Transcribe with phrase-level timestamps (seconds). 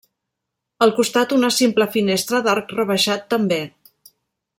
[0.85, 3.61] Al costat una simple finestra d'arc rebaixat també.